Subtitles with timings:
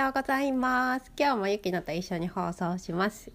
[0.00, 1.12] ようございます。
[1.14, 3.30] 今日もゆきのと一緒に放送します。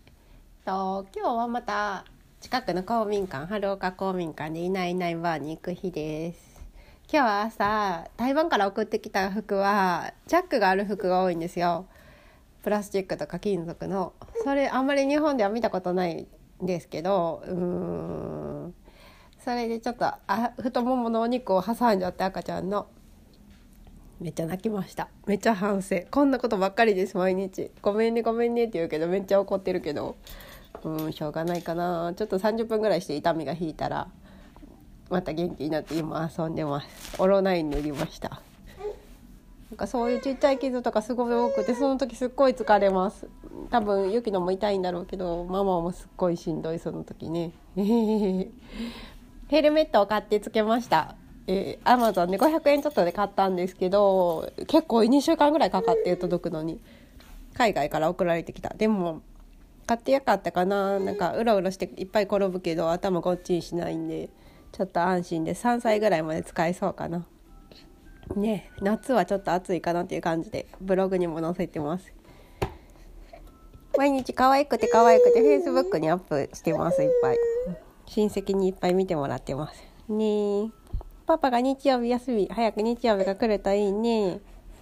[0.65, 2.05] と今日はまた
[2.41, 6.59] 近くの公民館春岡公民館でいないいないバーに行く日です。
[7.07, 11.85] 今日は朝台湾から送ってきた服はチャックがある服が多いんですよ。
[12.63, 14.13] プラスチックとか金属の。
[14.43, 16.25] それあんまり日本では見たことない
[16.63, 18.73] んですけどうーん。
[19.37, 20.19] それでちょっとあ
[20.59, 22.87] 太もものお肉を挟んじゃって赤ちゃんの。
[24.19, 25.09] めっちゃ泣きました。
[25.27, 26.01] めっちゃ反省。
[26.09, 27.71] こんなことばっかりです毎日。
[27.81, 30.15] ごめんねごめんねって言うけどめっちゃ怒ってるけど。
[30.83, 32.13] うんしょうがないかな。
[32.15, 34.07] ちょっと30分ぐらいして痛みが引いたら
[35.09, 37.15] また元気になって今遊んでます。
[37.17, 38.41] オロナイン塗りました。
[39.71, 43.27] なんかそういうちっちゃい傷とかすごい多くてその時すっごい疲れます。
[43.71, 47.51] 多分ユキのも痛いんだろうけどママもすっごいしんどいその時ね。
[47.75, 51.15] ヘルメットを買ってつけました。
[51.47, 56.79] えー、アマゾンで500円ちょっとで買ったんですけど結構2週間ぐらいかかって届くのに
[57.53, 58.69] 海外から送られてきた。
[58.69, 59.21] でも
[59.85, 60.99] 買ってよかったかな。
[60.99, 64.29] なんかうろうろしていっぱい転ぶけど頭こっちにしないんで
[64.71, 67.25] ちょっと安心で3歳ぐらいまで使えそうかな。
[68.35, 72.11] ね夏はちょっと暑いかなっていう感じでブログにも載せてます。
[73.97, 77.37] 毎日可愛くて可愛くて Facebook にアップしてますいっぱい。
[78.07, 79.81] 親戚にいっぱい見てもらってます。
[80.09, 80.71] ね
[81.27, 84.39] パパが日曜日休み早く日曜日が来るといいね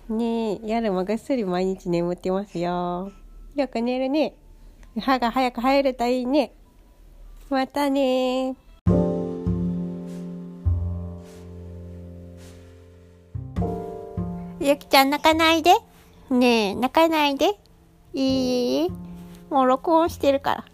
[0.09, 3.11] ねえ夜もぐっすり毎日眠ってますよ
[3.55, 4.35] よく寝るね
[4.99, 6.53] 歯が早く生えるといいね
[7.49, 8.55] またね
[14.59, 15.73] ゆきちゃん泣かないで。
[16.29, 17.59] ねえ、泣かないで。
[18.13, 18.89] いい
[19.49, 20.65] もう録音してるから。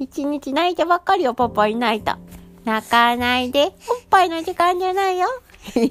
[0.00, 2.18] 一日泣いてばっかりよ、パパに泣いた。
[2.64, 3.72] 泣かないで。
[4.06, 5.26] おっぱいの時間じゃないよ。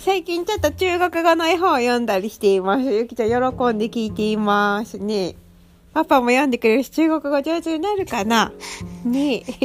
[0.00, 2.82] 最近ちょっと中国語の絵本を読んだりしています。
[2.82, 3.34] ゆきちゃん喜
[3.72, 5.36] んで聞いていますね。
[5.94, 8.52] パパも読んでくれるし、中国語上手になるかな？
[9.04, 9.44] ね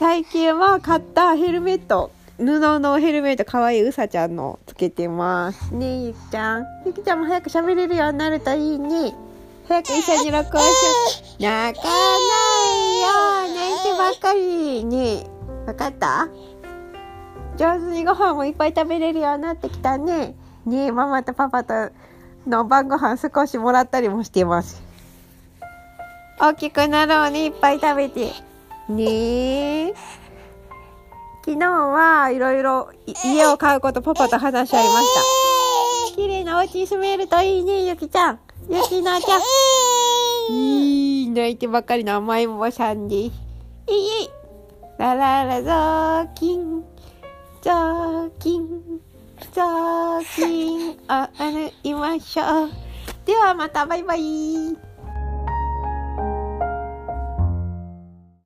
[0.00, 2.10] 最近は買ったヘルメット。
[2.38, 5.74] 布のヘルメット、かわいいうさちゃんのつけてます。
[5.74, 6.66] ねえ、ゆきちゃん。
[6.86, 9.14] ゆきちゃんも早く喋れるようになるといいね。
[9.68, 10.72] 早く一緒に録音しよ
[11.38, 11.42] う。
[11.42, 11.92] 泣かない。
[14.02, 14.84] ばっかり。
[14.84, 15.26] ねえ、
[15.68, 16.28] わかった
[17.56, 20.34] 上手にご飯もいっぱい食べれるようになってきたね。
[20.66, 21.72] ね、ママとパパと
[22.44, 24.82] の晩ご飯少しもらったりもしてます。
[26.40, 28.32] 大きくなろうね、いっぱい食べて。
[28.88, 29.94] ね。
[31.44, 32.90] 昨日はいろいろ
[33.24, 35.06] 家を買うことパパと話し合いまし
[36.10, 36.16] た。
[36.16, 38.40] 綺麗なお家に住めるといいね、ゆきちゃん。
[38.68, 39.40] ゆきなちゃん。
[40.52, 43.51] いい、泣いてばっかりの甘いん坊さんです。
[43.88, 44.30] いい、
[44.98, 46.84] ラララゾーキン、
[47.60, 49.00] ゾーキン、
[49.52, 52.70] ゾーキン、あ、歩きましょう。
[53.26, 54.91] ではまた、バイバイ。